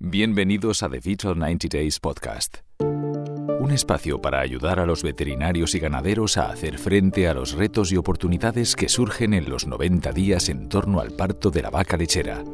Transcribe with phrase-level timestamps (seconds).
[0.00, 5.80] Bienvenidos a The Vital 90 Days Podcast, un espacio para ayudar a los veterinarios y
[5.80, 10.50] ganaderos a hacer frente a los retos y oportunidades que surgen en los 90 días
[10.50, 12.44] en torno al parto de la vaca lechera.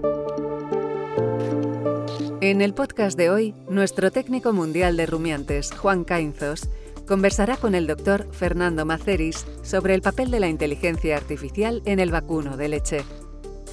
[2.41, 6.71] En el podcast de hoy, nuestro técnico mundial de rumiantes, Juan Cainzos,
[7.07, 12.11] conversará con el doctor Fernando Maceris sobre el papel de la inteligencia artificial en el
[12.11, 13.05] vacuno de leche.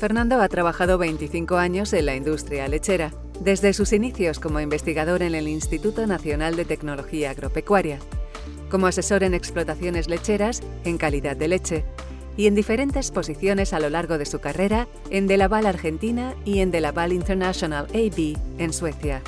[0.02, 5.36] Fernando ha trabajado 25 años en la industria lechera, desde sus inicios como investigador en
[5.36, 8.00] el Instituto Nacional de Tecnología Agropecuaria,
[8.72, 11.86] como asesor en explotaciones lecheras en calidad de leche
[12.36, 16.72] y en diferentes posiciones a lo largo de su carrera en Delaval Argentina y en
[16.72, 19.22] Delaval International AB en Suecia.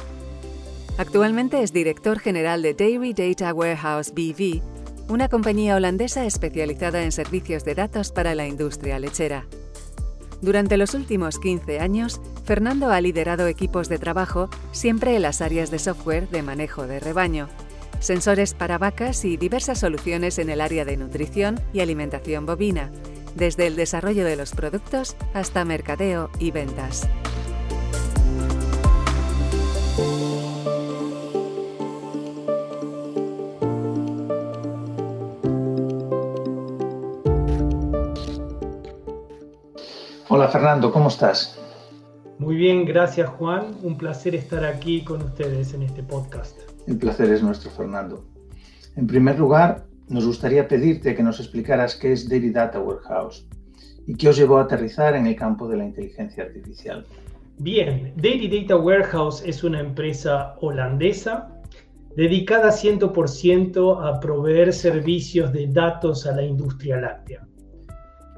[0.97, 4.63] Actualmente es director general de Dairy Data Warehouse BV,
[5.07, 9.45] una compañía holandesa especializada en servicios de datos para la industria lechera.
[10.43, 15.71] Durante los últimos 15 años, Fernando ha liderado equipos de trabajo siempre en las áreas
[15.71, 17.47] de software de manejo de rebaño,
[18.01, 22.91] sensores para vacas y diversas soluciones en el área de nutrición y alimentación bovina,
[23.35, 27.07] desde el desarrollo de los productos hasta mercadeo y ventas.
[40.35, 41.59] Hola Fernando, ¿cómo estás?
[42.39, 43.75] Muy bien, gracias Juan.
[43.83, 46.57] Un placer estar aquí con ustedes en este podcast.
[46.87, 48.25] El placer es nuestro, Fernando.
[48.95, 53.47] En primer lugar, nos gustaría pedirte que nos explicaras qué es Dairy Data Warehouse
[54.07, 57.05] y qué os llevó a aterrizar en el campo de la inteligencia artificial.
[57.59, 61.61] Bien, Dairy Data Warehouse es una empresa holandesa
[62.15, 67.45] dedicada 100% a proveer servicios de datos a la industria láctea.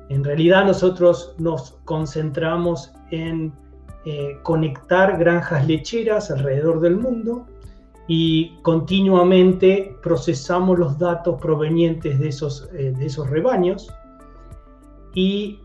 [0.09, 3.53] En realidad nosotros nos concentramos en
[4.05, 7.47] eh, conectar granjas lecheras alrededor del mundo
[8.07, 13.91] y continuamente procesamos los datos provenientes de esos, eh, de esos rebaños
[15.15, 15.59] y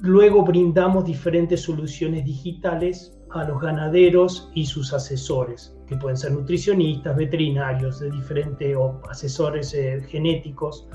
[0.00, 7.16] luego brindamos diferentes soluciones digitales a los ganaderos y sus asesores, que pueden ser nutricionistas,
[7.16, 10.86] veterinarios, de diferentes o asesores eh, genéticos.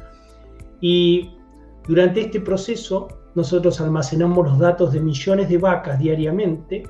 [0.82, 1.32] Y
[1.88, 6.84] durante este proceso, nosotros almacenamos los datos de millones de vacas diariamente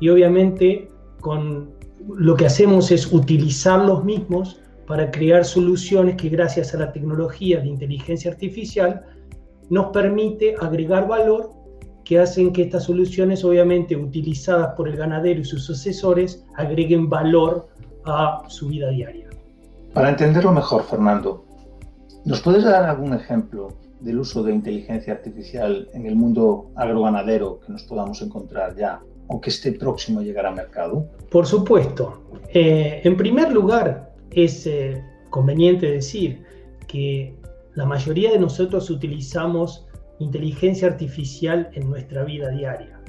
[0.00, 0.88] y obviamente
[1.20, 1.70] con
[2.16, 7.60] lo que hacemos es utilizar los mismos para crear soluciones que gracias a la tecnología
[7.60, 9.04] de inteligencia artificial
[9.70, 11.50] nos permite agregar valor
[12.04, 17.68] que hacen que estas soluciones obviamente utilizadas por el ganadero y sus asesores agreguen valor
[18.06, 19.28] a su vida diaria.
[19.92, 21.44] Para entenderlo mejor, Fernando,
[22.24, 23.68] ¿nos puedes dar algún ejemplo
[24.00, 29.40] del uso de inteligencia artificial en el mundo agroganadero que nos podamos encontrar ya o
[29.40, 31.06] que esté próximo a llegar al mercado?
[31.30, 32.22] Por supuesto.
[32.54, 36.42] Eh, en primer lugar, es eh, conveniente decir
[36.86, 37.34] que
[37.74, 39.86] la mayoría de nosotros utilizamos
[40.18, 43.00] inteligencia artificial en nuestra vida diaria.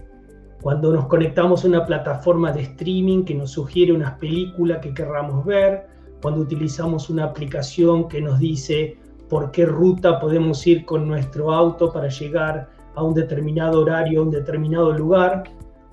[0.62, 5.46] Cuando nos conectamos a una plataforma de streaming que nos sugiere una película que querramos
[5.46, 5.88] ver,
[6.22, 8.98] cuando utilizamos una aplicación que nos dice
[9.30, 14.24] por qué ruta podemos ir con nuestro auto para llegar a un determinado horario, a
[14.24, 15.44] un determinado lugar,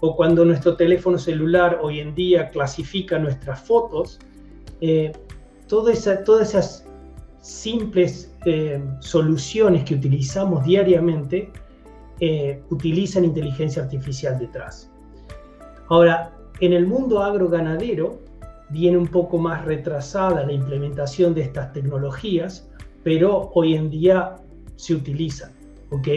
[0.00, 4.18] o cuando nuestro teléfono celular hoy en día clasifica nuestras fotos,
[4.80, 5.12] eh,
[5.68, 6.86] todas esas
[7.40, 11.50] simples eh, soluciones que utilizamos diariamente
[12.20, 14.90] eh, utilizan inteligencia artificial detrás.
[15.88, 18.18] Ahora, en el mundo agroganadero
[18.70, 22.68] viene un poco más retrasada la implementación de estas tecnologías,
[23.06, 24.34] pero hoy en día
[24.74, 25.52] se utilizan,
[25.92, 26.08] ¿ok?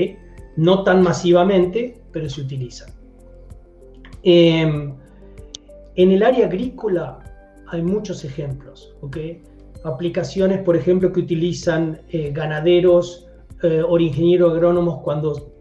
[0.58, 2.90] No tan masivamente, pero se utilizan.
[4.24, 4.96] Em,
[5.94, 7.20] en el área agrícola
[7.68, 9.18] hay muchos ejemplos, ¿ok?
[9.84, 13.28] Aplicaciones, por ejemplo, que utilizan eh, ganaderos
[13.62, 15.52] eh, o ingenieros agrónomos cuando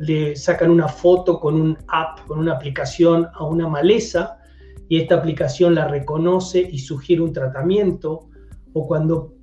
[0.00, 4.40] le sacan una foto con un app, con una aplicación a una maleza
[4.88, 8.28] y esta aplicación la reconoce y sugiere un tratamiento,
[8.72, 9.37] o cuando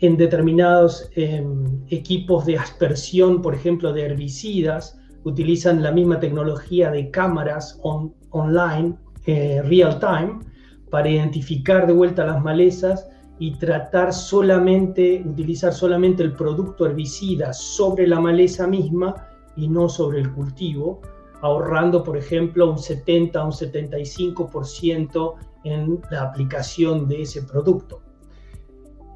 [0.00, 7.10] en determinados em, equipos de aspersión, por ejemplo, de herbicidas, utilizan la misma tecnología de
[7.10, 7.78] cámaras
[8.30, 10.40] online, eh, real time,
[10.90, 13.08] para identificar de vuelta las malezas
[13.38, 20.20] y tratar solamente, utilizar solamente el producto herbicida sobre la maleza misma y no sobre
[20.20, 21.00] el cultivo,
[21.42, 28.02] ahorrando, por ejemplo, un 70 o un 75% en la aplicación de ese producto.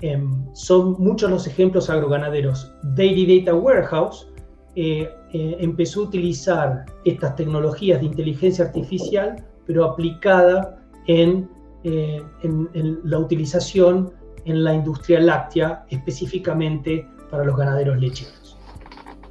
[0.05, 2.71] Em, son muchos los ejemplos agroganaderos.
[2.95, 4.29] Dairy Data Warehouse
[4.77, 11.49] eh, eh, empezó a utilizar estas tecnologías de inteligencia artificial pero aplicada en,
[11.85, 14.13] eh, en la utilización
[14.45, 18.59] en la industria láctea, específicamente para los ganaderos lecheros.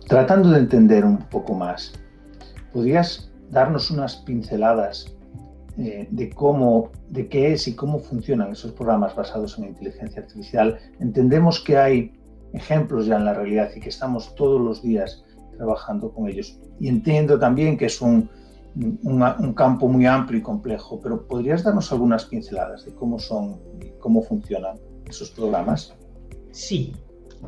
[0.08, 1.94] Tratando de entender un poco más,
[2.74, 5.13] ¿podrías darnos unas pinceladas
[5.78, 10.78] eh, de cómo, de qué es y cómo funcionan esos programas basados en inteligencia artificial?
[11.00, 12.14] Entendemos que hay
[12.54, 15.24] ejemplos ya en la realidad y que estamos todos los días
[15.58, 16.60] trabajando con ellos.
[16.80, 18.30] Y entiendo también que es un,
[18.76, 23.90] un, campo muy amplio y complejo, pero ¿podrías darnos algunas pinceladas de cómo son y
[24.00, 24.78] cómo funcionan
[25.08, 25.94] esos programas?
[26.52, 26.94] Sí.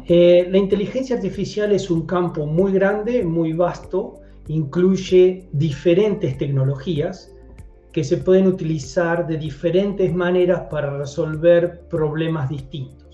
[0.08, 7.32] Eh, la inteligencia artificial es un campo muy grande, muy vasto, incluye diferentes tecnologías
[7.96, 13.08] que se pueden utilizar de diferentes maneras para resolver problemas distintos.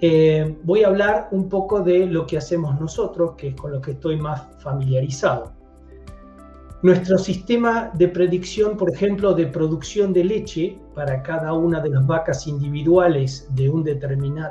[0.00, 3.80] Eh, voy a hablar un poco de lo que hacemos nosotros, que es con lo
[3.80, 5.52] que estoy más familiarizado.
[6.82, 12.04] Nuestro sistema de predicción, por ejemplo, de producción de leche para cada una de las
[12.04, 13.94] vacas individuales de, un de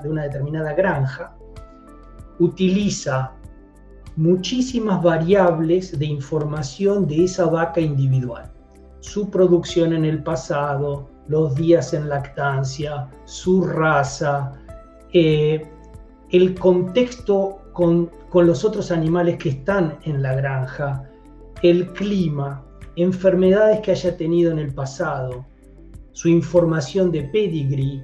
[0.05, 1.35] una determinada granja,
[2.39, 3.33] utiliza
[4.15, 8.52] muchísimas variables de información de esa vaca individual.
[9.03, 14.53] Su producción en el pasado, los días en lactancia, su raza,
[15.11, 15.69] eh,
[16.31, 21.03] el contexto con, con los otros animales que están en la granja,
[21.63, 22.63] el clima,
[22.95, 25.45] enfermedades que haya tenido en el pasado,
[26.13, 28.01] su información de pedigree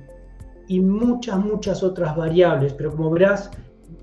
[0.68, 3.50] y muchas, muchas otras variables, pero como verás,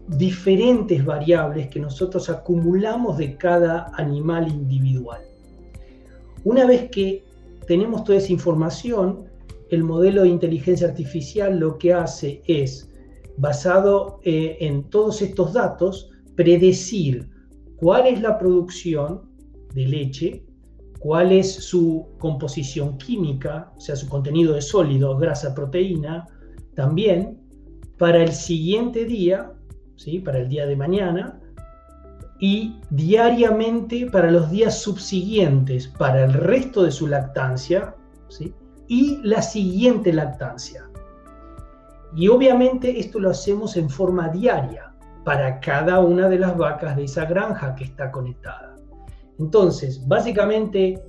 [0.09, 5.21] diferentes variables que nosotros acumulamos de cada animal individual.
[6.47, 7.25] Una vez que
[7.67, 9.25] tenemos toda esa información,
[9.69, 12.89] el modelo de inteligencia artificial lo que hace es,
[13.37, 17.29] basado eh, en todos estos datos, predecir
[17.75, 19.23] cuál es la producción
[19.75, 20.45] de leche,
[21.01, 26.29] cuál es su composición química, o sea, su contenido de sólidos, grasa, proteína,
[26.77, 27.41] también
[27.99, 29.53] para el siguiente día,
[29.97, 30.21] ¿sí?
[30.21, 31.41] para el día de mañana,
[32.38, 37.94] y diariamente para los días subsiguientes, para el resto de su lactancia,
[38.29, 38.55] ¿sí?
[38.88, 40.88] y la siguiente lactancia.
[42.15, 44.94] Y obviamente esto lo hacemos en forma diaria
[45.25, 48.77] para cada una de las vacas de esa granja que está conectada.
[49.38, 51.03] Entonces, básicamente,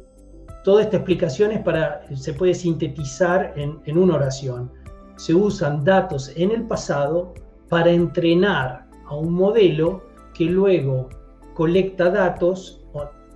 [0.63, 4.71] toda esta explicación es para, se puede sintetizar en, en una oración.
[5.17, 7.33] Se usan datos en el pasado
[7.69, 10.06] para entrenar a un modelo
[10.37, 11.09] que luego
[11.53, 12.85] colecta datos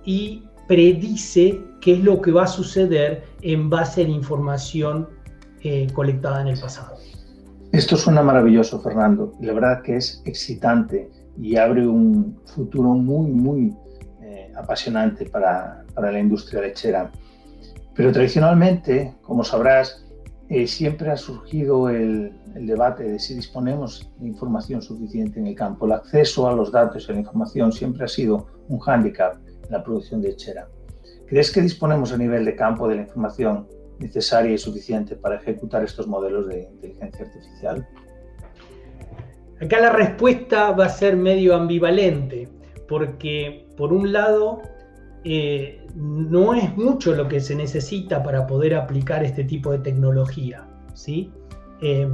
[0.04, 5.08] y predice qué es lo que va a suceder en base a la información
[5.62, 6.96] eh, colectada en el pasado.
[7.72, 9.32] Esto suena maravilloso, Fernando.
[9.40, 11.10] La verdad que es excitante
[11.40, 13.72] y abre un futuro muy, muy
[14.56, 17.10] apasionante para, la industria lechera.
[17.94, 20.04] Pero tradicionalmente, como sabrás,
[20.54, 25.86] eh, siempre ha surgido el, debate de si disponemos de información suficiente en el campo.
[25.86, 29.70] El acceso a los datos y a la información siempre ha sido un hándicap en
[29.70, 30.68] la producción de lechera.
[31.26, 33.66] ¿Crees que disponemos a nivel de campo de la información
[33.98, 37.88] necesaria y suficiente para ejecutar estos modelos de inteligencia artificial?
[39.58, 42.50] Acá la respuesta va a ser medio ambivalente,
[42.88, 44.60] porque por un lado,
[45.24, 50.66] eh, no es mucho lo que se necesita para poder aplicar este tipo de tecnología.
[50.94, 51.30] ¿sí?
[51.80, 52.08] Eh,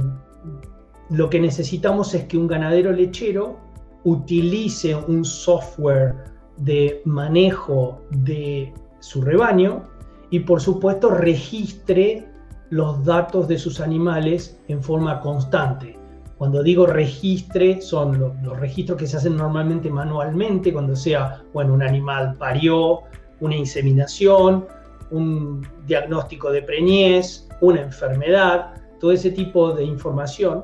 [1.09, 3.57] lo que necesitamos es que un ganadero lechero
[4.03, 6.15] utilice un software
[6.57, 9.87] de manejo de su rebaño
[10.29, 12.27] y por supuesto registre
[12.69, 15.98] los datos de sus animales en forma constante.
[16.39, 21.83] Cuando digo registre, son los, registros que se hacen normalmente manualmente, cuando sea, bueno, un
[21.83, 23.01] animal parió,
[23.41, 24.65] una inseminación,
[25.11, 30.61] un diagnóstico de preñez, una enfermedad, todo ese tipo de información.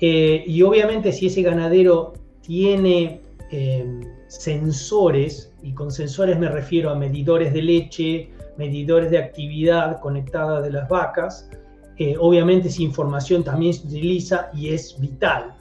[0.00, 3.20] Eh, y obviamente si ese ganadero tiene
[3.50, 10.60] eh, sensores, y con sensores me refiero a medidores de leche, medidores de actividad conectada
[10.60, 11.50] de las vacas,
[11.98, 15.56] eh, obviamente esa información también se utiliza y es vital,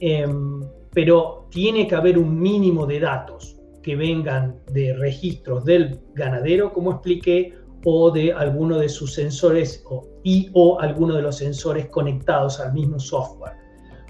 [0.00, 0.62] em,
[0.94, 6.92] pero tiene que haber un mínimo de datos que vengan de registros del ganadero, como
[6.92, 7.54] expliqué,
[7.84, 12.72] o de alguno de sus sensores o, y o alguno de los sensores conectados al
[12.72, 13.52] mismo software.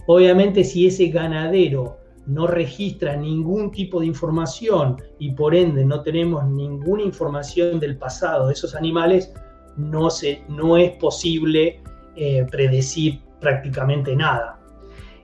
[0.07, 6.47] Obviamente si ese ganadero no registra ningún tipo de información y por ende no tenemos
[6.47, 9.33] ninguna información del pasado de esos animales,
[9.77, 11.81] no, se, no es posible
[12.17, 14.59] eh, predecir prácticamente nada.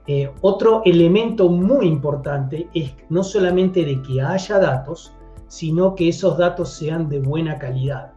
[0.06, 5.12] Eh, otro elemento muy importante es no solamente de que haya datos,
[5.49, 8.12] sino que esos datos sean de buena calidad.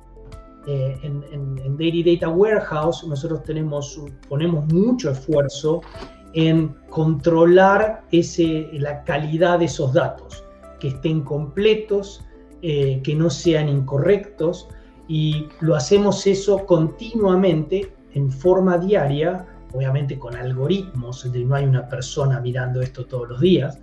[0.67, 5.81] eh, en, Daily Data Warehouse nosotros tenemos, ponemos mucho esfuerzo
[6.33, 10.43] en controlar ese, la calidad de esos datos,
[10.79, 12.21] que estén completos,
[12.61, 14.67] que no sean incorrectos,
[15.07, 21.87] y lo hacemos eso continuamente en forma diaria, obviamente con algoritmos, donde no hay una
[21.87, 23.79] persona mirando esto todos los días,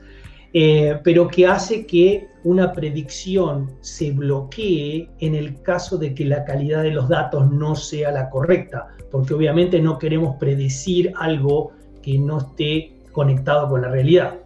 [0.55, 6.45] eh, pero que hace que una predicción se bloquee en el caso de que la
[6.45, 12.19] calidad de los datos no sea la correcta, porque obviamente no queremos predecir algo que
[12.19, 14.41] no esté conectado con la realidad.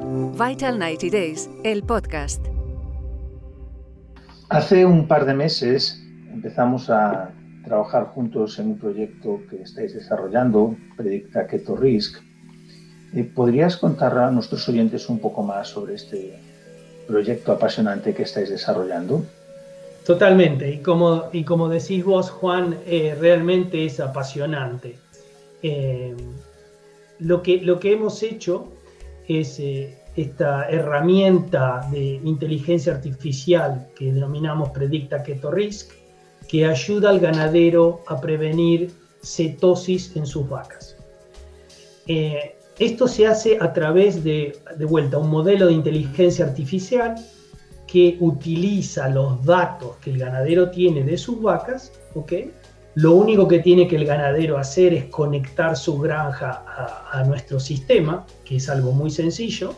[0.00, 2.46] Vital 90 Days, el podcast.
[4.50, 6.03] Hace un par de meses
[6.44, 7.30] empezamos a
[7.64, 12.18] trabajar juntos en un proyecto que estáis desarrollando, Predicta Keto Risk.
[13.14, 16.38] Eh, ¿Podrías contar a nuestros oyentes un poco más sobre este
[17.08, 19.24] proyecto apasionante que estáis desarrollando?
[20.04, 24.98] Totalmente, y como, y como decís vos, Juan, eh, realmente es apasionante.
[25.62, 26.14] Eh,
[27.20, 28.70] lo, que, lo que hemos hecho
[29.26, 29.62] es
[30.14, 36.03] esta herramienta de inteligencia artificial que denominamos Predicta Keto Risk,
[36.48, 40.96] que ayuda al ganadero a prevenir cetosis en sus vacas.
[42.06, 47.14] Eh, esto se hace a través de, de vuelta, un modelo de inteligencia artificial
[47.86, 52.32] que utiliza los datos que el ganadero tiene de sus vacas, ¿ok?
[52.96, 57.58] Lo único que tiene que el ganadero hacer es conectar su granja a, a nuestro
[57.58, 59.74] sistema, que es algo muy sencillo.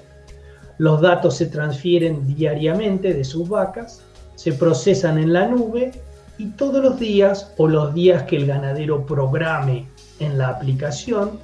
[0.78, 4.02] Los datos se transfieren diariamente de sus vacas,
[4.35, 5.92] se procesan en la nube
[6.38, 9.87] y todos los días o los días que el ganadero programe
[10.19, 11.38] en la aplicación,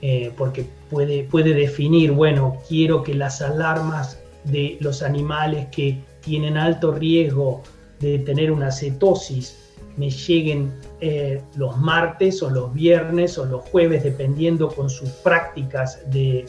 [0.00, 6.56] eh, porque puede, puede definir, bueno, quiero que las alarmas de los animales que tienen
[6.56, 7.62] alto riesgo
[8.00, 9.56] de tener una cetosis
[9.96, 16.00] me lleguen eh, los martes o los viernes o los jueves, dependiendo con sus prácticas
[16.10, 16.46] de,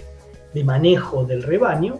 [0.64, 2.00] manejo del rebaño.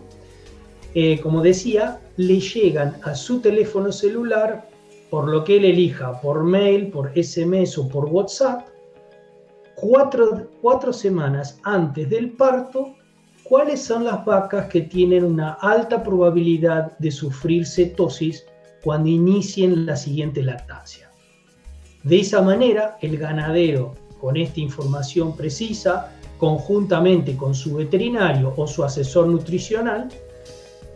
[0.94, 4.68] Eh, como decía, le llegan a su teléfono celular
[5.10, 8.66] por lo que él elija, por mail, por SMS o por WhatsApp,
[9.76, 12.94] cuatro, semanas antes del parto,
[13.42, 18.44] cuáles son las vacas que tienen una alta probabilidad de sufrir cetosis
[18.82, 21.10] cuando inicien la siguiente lactancia.
[22.02, 28.84] De esa manera, el ganadero, con esta información precisa, conjuntamente con su veterinario o su
[28.84, 30.08] asesor nutricional,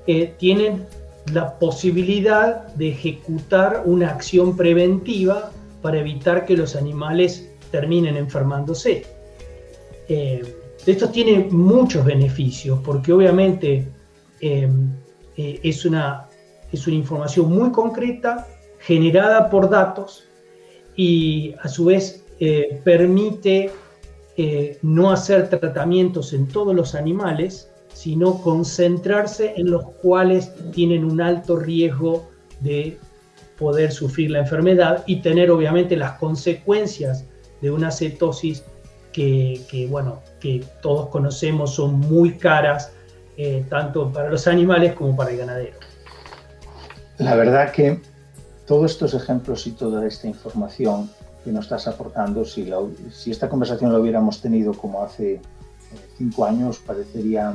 [0.06, 0.86] eh, tienen
[1.32, 5.50] la posibilidad de ejecutar una acción preventiva
[5.82, 9.04] para evitar que los animales terminen enfermándose.
[10.08, 10.54] Eh,
[10.86, 13.88] esto tiene muchos beneficios porque obviamente
[14.40, 14.68] eh,
[15.36, 16.28] eh, es, una,
[16.72, 18.46] es una información muy concreta
[18.80, 20.24] generada por datos
[20.96, 22.24] y a su vez
[22.84, 23.72] permite
[24.82, 31.56] no hacer tratamientos en todos los animales, sino concentrarse en los cuales tienen un alto
[31.56, 32.28] riesgo
[32.60, 32.98] de
[33.58, 37.24] poder sufrir la enfermedad y tener obviamente las consecuencias
[37.60, 38.62] de una cetosis
[39.12, 42.92] que, bueno, que todos conocemos son muy caras,
[43.36, 45.76] eh, tanto para los animales como para el ganadero.
[47.18, 48.00] La verdad que
[48.64, 51.10] todos estos ejemplos y toda esta información
[51.42, 52.70] que nos estás aportando, si,
[53.10, 55.40] si esta conversación la hubiéramos tenido como hace eh,
[56.16, 57.54] cinco años, parecería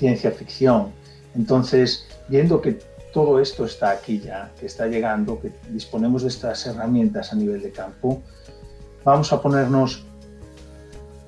[0.00, 0.90] ciencia ficción.
[1.36, 2.78] Entonces, viendo que
[3.12, 7.60] todo esto está aquí ya, que está llegando, que disponemos de estas herramientas a nivel
[7.62, 8.22] de campo,
[9.04, 10.04] vamos a ponernos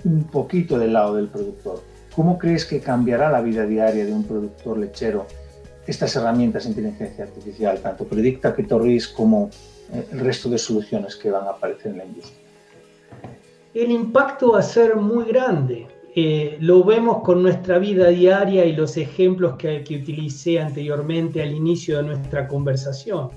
[0.05, 1.81] un poquito del lado del productor.
[2.17, 5.26] ¿Cómo crees que cambiará la vida diaria de un productor lechero
[5.87, 9.50] estas herramientas de inteligencia artificial, tanto Predicta, Ketorris como
[9.93, 12.38] eh, el resto de soluciones que van a aparecer en la industria?
[13.75, 15.88] El impacto va a ser muy grande.
[16.14, 21.97] Eh, lo vemos con nuestra vida diaria y los ejemplos que, utilicé anteriormente al inicio
[21.97, 23.31] de nuestra conversación,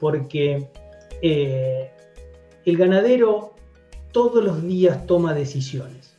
[0.00, 0.70] porque
[1.20, 1.90] eh,
[2.64, 3.52] el ganadero
[4.12, 6.16] todos los días toma decisiones,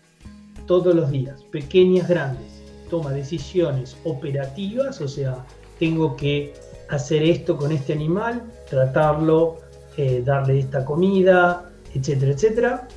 [0.67, 2.61] todos los días, pequeñas, grandes,
[2.91, 5.43] toma decisiones operativas, o sea,
[5.79, 6.53] tengo que
[6.89, 9.57] hacer esto con este animal, tratarlo,
[9.97, 12.87] eh, darle esta comida, etcétera, etcétera,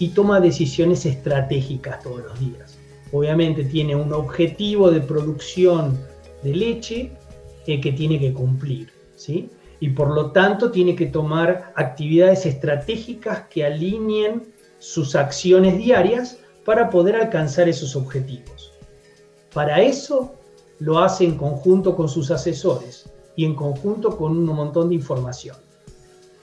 [0.00, 2.78] y toma decisiones estratégicas todos los días.
[3.12, 6.00] Obviamente tiene un objetivo de producción
[6.42, 7.12] de leche
[7.66, 9.50] eh, que tiene que cumplir, ¿sí?
[9.78, 16.88] Y por lo tanto tiene que tomar actividades estratégicas que alineen sus acciones diarias para
[16.88, 18.72] poder alcanzar esos objetivos.
[19.52, 20.34] Para eso
[20.78, 25.56] lo hace en conjunto con sus asesores y en conjunto con un montón de información.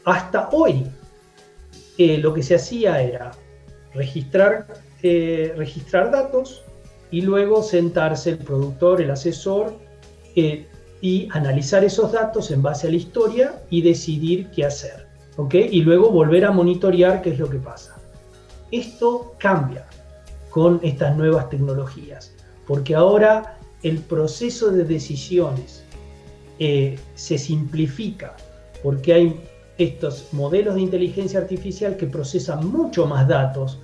[0.05, 0.85] hasta hoy
[1.97, 3.31] lo que se hacía era
[3.97, 4.67] registrar,
[5.01, 6.63] registrar datos
[7.11, 9.73] y luego sentarse el productor, el asesor,
[11.01, 15.07] y analizar esos datos en base a la historia y decidir qué hacer.
[15.53, 17.95] Y luego volver a monitorear qué es lo que pasa.
[18.71, 19.85] Esto cambia
[20.49, 22.33] con estas nuevas tecnologías,
[22.65, 25.83] porque ahora el proceso de decisiones
[26.57, 28.35] eh, se simplifica,
[28.81, 29.41] porque hay
[29.77, 33.79] estos modelos de inteligencia artificial que procesan mucho más datos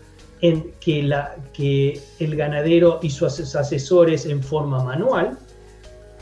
[0.80, 5.38] que, el ganadero y sus asesores en forma manual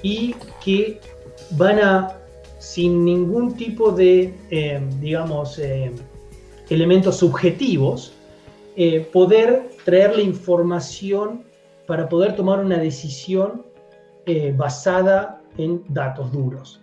[0.04, 1.00] y que
[1.52, 2.18] van a,
[2.60, 5.92] sin ningún tipo de, eh, digamos, eh,
[6.70, 8.14] elementos subjetivos,
[8.76, 11.44] eh, poder traer la información
[11.88, 13.66] para poder tomar una decisión
[14.56, 16.80] basada en datos duros.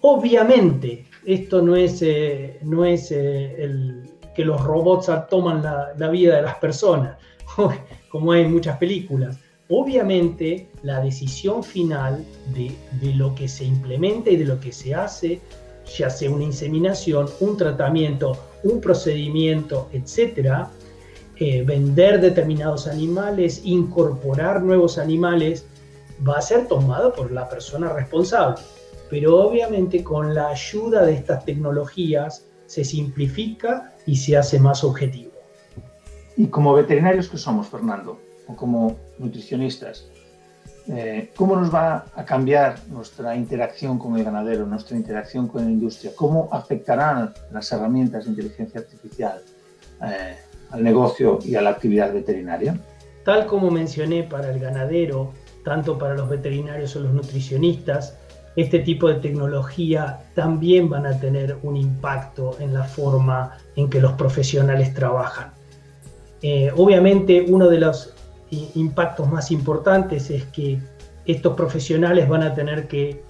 [0.00, 2.02] Obviamente, esto no es,
[2.62, 7.16] no es el, que los robots toman la, la vida de las personas,
[8.10, 9.38] como hay en muchas películas
[9.74, 12.24] obviamente la decisión final
[12.54, 12.74] de,
[13.14, 15.40] lo que se implementa y de lo que se hace,
[15.96, 20.70] ya sea una inseminación, un tratamiento, un procedimiento, etcétera,
[21.36, 25.64] eh, vender determinados animales, incorporar nuevos animales,
[26.26, 28.56] va a ser tomado por la persona responsable.
[29.08, 35.32] Pero obviamente con la ayuda de estas tecnologías se simplifica y se hace más objetivo.
[36.36, 40.06] Y como veterinarios que somos, Fernando, o como nutricionistas,
[40.88, 45.70] eh, ¿cómo nos va a cambiar nuestra interacción con el ganadero, nuestra interacción con la
[45.70, 46.12] industria?
[46.16, 49.42] ¿Cómo afectarán las herramientas de inteligencia artificial
[50.02, 50.36] eh,
[50.70, 52.76] al negocio y a la actividad veterinaria?
[53.24, 55.32] Tal como mencioné para el ganadero,
[55.64, 58.18] tanto para los veterinarios o los nutricionistas,
[58.56, 64.00] este tipo de tecnología también van a tener un impacto en la forma en que
[64.00, 65.52] los profesionales trabajan.
[66.42, 68.14] Eh, obviamente uno de los
[68.74, 70.78] impactos más importantes es que
[71.24, 73.22] estos profesionales van a tener que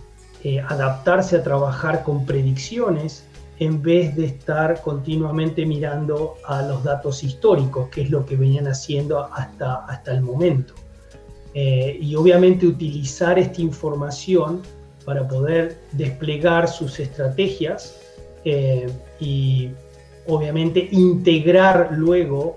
[0.43, 3.25] eh, adaptarse a trabajar con predicciones
[3.59, 8.67] en vez de estar continuamente mirando a los datos históricos, que es lo que venían
[8.67, 10.75] haciendo hasta, hasta el momento.
[11.55, 14.63] Eh, y obviamente utilizar esta información
[15.03, 18.01] para poder desplegar sus estrategias
[18.45, 19.71] eh, y
[20.27, 22.57] obviamente integrar luego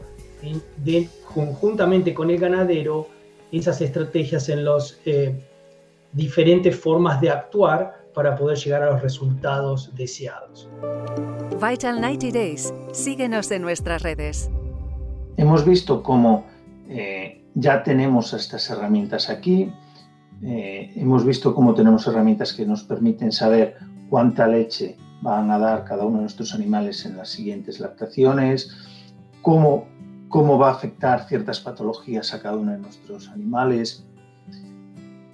[0.77, 3.07] de, conjuntamente con el ganadero
[3.51, 5.33] esas estrategias en las eh,
[6.11, 10.69] diferentes formas de actuar para poder llegar a los resultados deseados.
[11.61, 14.49] Vital 90 Days, síguenos en nuestras redes.
[15.37, 16.45] Hemos visto cómo
[16.87, 19.71] eh, ya tenemos estas herramientas aquí,
[20.45, 23.77] eh, hemos visto cómo tenemos herramientas que nos permiten saber
[24.09, 28.69] cuánta leche van a dar cada uno de nuestros animales en las siguientes lactaciones,
[29.41, 29.87] cómo
[30.35, 34.05] cómo va a afectar ciertas patologías a cada uno de nuestros animales.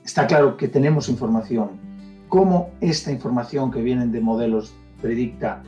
[0.06, 1.72] Está claro que tenemos información.
[2.30, 5.64] ¿Cómo esta información que vienen de modelos predicta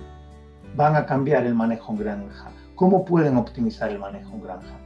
[0.75, 2.51] van a cambiar el manejo en granja?
[2.75, 4.77] ¿Cómo pueden optimizar el manejo en granja?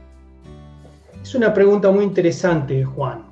[1.22, 3.24] Es una pregunta muy interesante, Juan,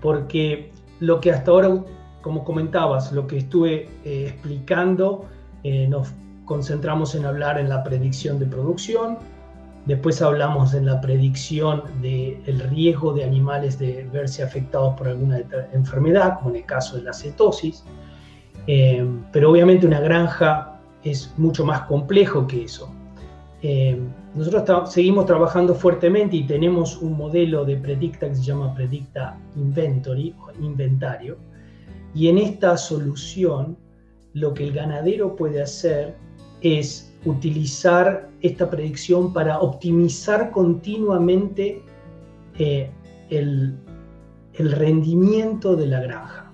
[0.00, 1.84] porque lo que hasta ahora,
[2.22, 5.24] como comentabas, lo que estuve eh, explicando,
[5.64, 6.12] eh, nos
[6.44, 9.18] concentramos en hablar en la predicción de producción,
[9.86, 15.40] Después hablamos en la predicción del riesgo de animales de verse afectados por alguna
[15.72, 17.84] enfermedad, como en el caso de la cetosis.
[18.66, 22.92] Eh, pero obviamente una granja es mucho más complejo que eso.
[23.62, 23.98] Eh,
[24.34, 30.34] nosotros seguimos trabajando fuertemente y tenemos un modelo de Predicta que se llama Predicta Inventory
[30.40, 31.38] o inventario.
[32.14, 33.76] Y en esta solución
[34.34, 36.16] lo que el ganadero puede hacer
[36.60, 41.82] es utilizar esta predicción para optimizar continuamente
[42.58, 42.90] eh,
[43.30, 43.74] el,
[44.54, 46.52] el rendimiento de la granja.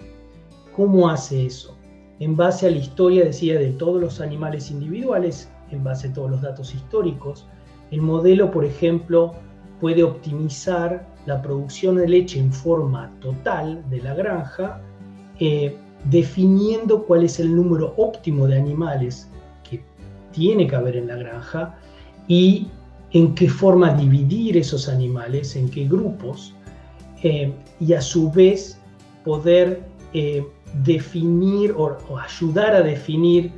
[0.74, 1.76] ¿Cómo hace eso?
[2.20, 6.30] En base a la historia, decía, de todos los animales individuales, en base a todos
[6.30, 7.46] los datos históricos,
[7.90, 9.34] el modelo, por ejemplo,
[9.80, 14.80] puede optimizar la producción de leche en forma total de la granja,
[15.38, 19.28] eh, definiendo cuál es el número óptimo de animales
[20.32, 21.76] tiene que haber en la granja
[22.26, 22.66] y
[23.10, 26.54] en qué forma dividir esos animales, en qué grupos,
[27.22, 28.78] eh, y a su vez
[29.26, 29.82] poder
[30.14, 30.42] eh,
[30.84, 33.52] definir o, ayudar a definir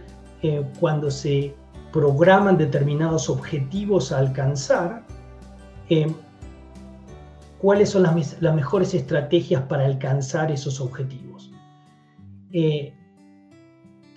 [0.80, 1.54] cuando se
[1.94, 5.06] programan determinados objetivos a alcanzar,
[7.58, 11.50] cuáles son las, mejores estrategias para alcanzar esos objetivos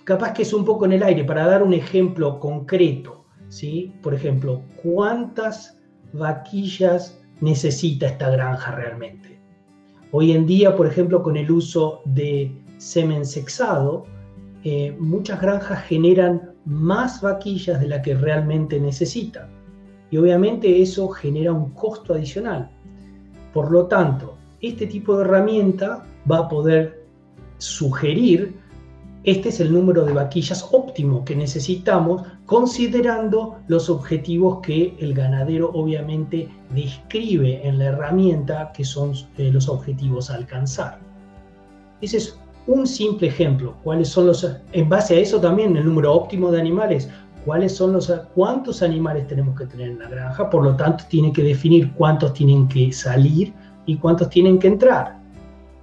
[0.08, 3.92] capaz que es un poco en el aire, para dar un ejemplo concreto, ¿sí?
[4.02, 5.78] Por ejemplo, ¿cuántas
[6.14, 9.38] vaquillas necesita esta granja realmente?
[10.10, 14.06] Hoy en día, por ejemplo, con el uso de semen sexado,
[14.64, 19.48] eh, muchas granjas generan más vaquillas de la que realmente necesitan.
[20.10, 22.70] Y obviamente eso genera un costo adicional.
[23.52, 27.06] Por lo tanto, este tipo de herramienta va a poder
[27.58, 28.54] sugerir
[29.24, 35.70] este es el número de vaquillas óptimo que necesitamos considerando los objetivos que el ganadero
[35.74, 41.00] obviamente describe en la herramienta que son eh, los objetivos a alcanzar.
[42.00, 43.74] Ese es un simple ejemplo.
[43.82, 47.08] ¿Cuáles son los, en base a eso también el número óptimo de animales?
[47.44, 50.50] ¿Cuáles son los, cuántos animales tenemos que tener en la granja?
[50.50, 53.54] Por lo tanto, tiene que definir cuántos tienen que salir
[53.86, 55.18] y cuántos tienen que entrar.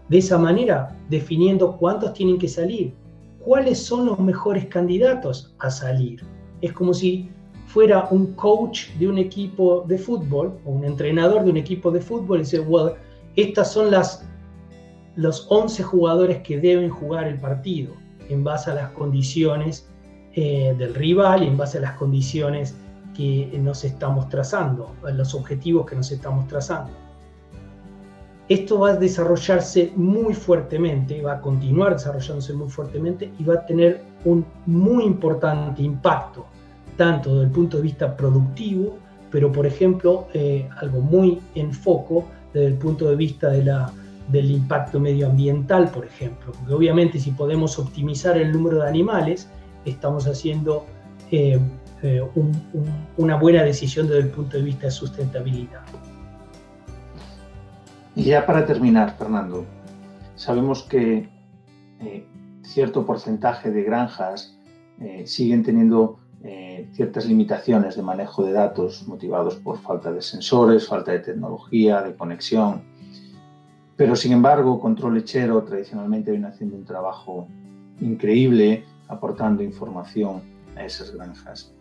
[0.10, 2.94] De esa manera, definiendo cuántos tienen que salir,
[3.40, 6.24] cuáles son los mejores candidatos a salir.
[6.62, 7.32] Es como si
[7.66, 12.00] fuera un coach de un equipo de fútbol o un entrenador de un equipo de
[12.00, 12.94] fútbol y dice, well,
[13.36, 14.24] estas son las
[15.16, 17.94] los 11 jugadores que deben jugar el partido
[18.30, 19.88] en base a las condiciones
[20.34, 22.76] eh, del rival y en base a las condiciones
[23.16, 26.92] que nos estamos trazando, los objetivos que nos estamos trazando.
[28.50, 33.66] Esto va a desarrollarse muy fuertemente, va a continuar desarrollándose muy fuertemente y va a
[33.66, 36.46] tener un muy importante impacto,
[36.98, 38.98] tanto desde el punto de vista productivo,
[39.32, 43.92] pero por ejemplo, eh, algo muy en foco desde el punto de vista de la
[44.30, 49.50] del impacto medioambiental, por ejemplo, porque obviamente si podemos optimizar el número de animales,
[49.86, 50.86] estamos haciendo
[51.32, 51.60] eh,
[52.02, 52.24] eh,
[53.18, 55.82] una buena decisión desde el punto de vista de sustentabilidad.
[58.16, 59.66] Y ya para terminar, Fernando,
[60.36, 61.30] sabemos que
[62.00, 62.28] eh,
[62.64, 64.52] cierto porcentaje de granjas
[65.26, 66.20] siguen teniendo
[66.94, 72.16] ciertas limitaciones de manejo de datos motivados por falta de sensores, falta de tecnología, de
[72.16, 72.82] conexión
[73.98, 77.48] pero sin embargo, Control Lechero tradicionalmente viene haciendo un trabajo
[78.02, 80.42] increíble aportando información
[80.76, 81.74] a esas granjas.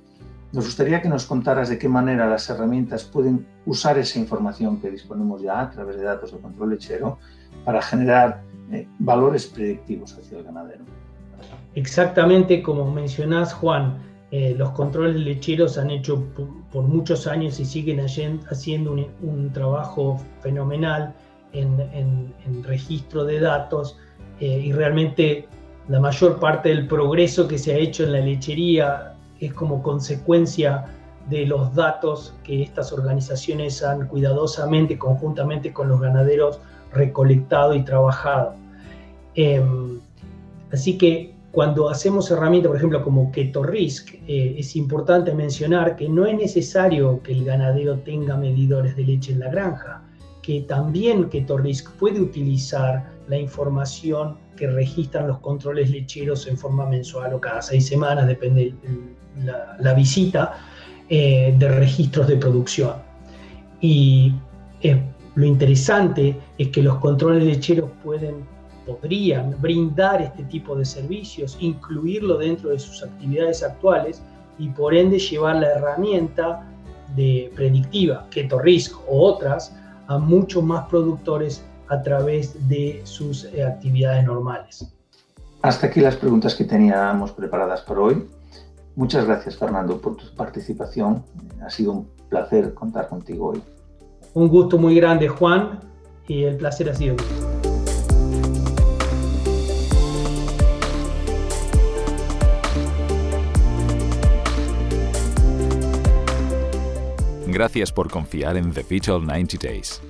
[0.53, 4.91] Nos gustaría que nos contaras de qué manera las herramientas pueden usar esa información que
[4.91, 7.19] disponemos ya a través de datos de control lechero
[7.65, 10.85] para generar eh, valores predictivos hacia el ganadero.
[11.75, 13.99] Exactamente como mencionás, Juan,
[14.31, 16.23] eh, los controles lecheros han hecho
[16.71, 21.15] por, muchos años y siguen haciendo un, un trabajo fenomenal
[21.55, 23.97] en, registro de datos
[24.41, 25.47] eh, y realmente
[25.89, 30.87] la mayor parte del progreso que se ha hecho en la lechería es como consecuencia
[31.29, 36.61] de los datos que estas organizaciones han cuidadosamente, conjuntamente con los ganaderos,
[36.93, 38.55] recolectado y trabajado.
[39.35, 40.01] Em,
[40.73, 46.27] así que cuando hacemos herramientas, por ejemplo, como KetoRisk, eh, es importante mencionar que no
[46.27, 50.03] es necesario que el ganadero tenga medidores de leche en la granja
[50.45, 57.33] que también KetoRisk puede utilizar la información que registran los controles lecheros en forma mensual
[57.35, 58.75] o cada seis semanas, depende
[59.43, 60.59] la, la visita,
[61.09, 62.95] eh, de registros de producción.
[63.81, 64.35] Y
[64.83, 65.01] eh,
[65.35, 68.37] lo interesante es que los controles lecheros pueden,
[68.87, 74.23] podrían brindar este tipo de servicios, incluirlo dentro de sus actividades actuales
[74.59, 76.67] y por ende llevar la herramienta
[77.17, 79.75] de predictiva, KetoRisk o otras,
[80.09, 84.87] a muchos más productores a través de sus eh, actividades normales.
[85.63, 88.29] Hasta aquí las preguntas que teníamos preparadas por hoy.
[88.97, 91.25] Muchas gracias Fernando por tu participación.
[91.65, 93.63] Ha sido un placer contar contigo hoy.
[94.35, 95.81] Un gusto muy grande Juan
[96.29, 97.44] y el placer ha sido mío.
[107.55, 110.03] Gracias por confiar en The Vital 90 Days.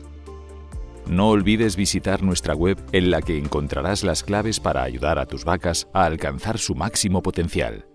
[1.06, 5.44] No olvides visitar nuestra web en la que encontrarás las claves para ayudar a tus
[5.44, 7.86] vacas a alcanzar su máximo potencial.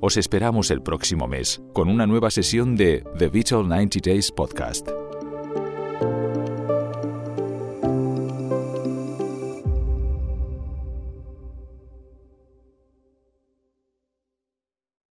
[0.00, 4.88] Os esperamos el próximo mes con una nueva sesión de The Vital 90 Days Podcast.